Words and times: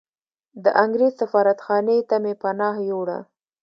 د 0.63 0.65
انګریز 0.83 1.13
سفارتخانې 1.21 1.97
ته 2.09 2.15
مې 2.23 2.33
پناه 2.41 2.75
یووړه. 2.89 3.19